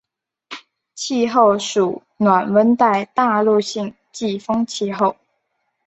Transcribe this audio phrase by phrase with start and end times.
[0.95, 5.15] 气候属暖温带大陆性季风气候。